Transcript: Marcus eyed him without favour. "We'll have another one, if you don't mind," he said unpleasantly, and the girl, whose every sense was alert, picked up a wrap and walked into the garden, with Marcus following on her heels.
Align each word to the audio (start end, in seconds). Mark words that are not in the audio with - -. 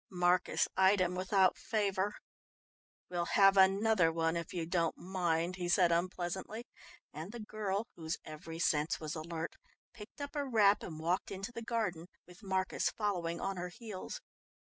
Marcus 0.09 0.67
eyed 0.75 0.99
him 0.99 1.13
without 1.13 1.59
favour. 1.59 2.15
"We'll 3.11 3.25
have 3.37 3.55
another 3.55 4.11
one, 4.11 4.35
if 4.35 4.51
you 4.51 4.65
don't 4.65 4.97
mind," 4.97 5.57
he 5.57 5.69
said 5.69 5.91
unpleasantly, 5.91 6.65
and 7.13 7.31
the 7.31 7.39
girl, 7.39 7.87
whose 7.95 8.17
every 8.25 8.57
sense 8.57 8.99
was 8.99 9.13
alert, 9.13 9.57
picked 9.93 10.19
up 10.19 10.35
a 10.35 10.43
wrap 10.43 10.81
and 10.81 10.99
walked 10.99 11.29
into 11.29 11.51
the 11.51 11.61
garden, 11.61 12.07
with 12.25 12.41
Marcus 12.41 12.89
following 12.89 13.39
on 13.39 13.57
her 13.57 13.69
heels. 13.69 14.19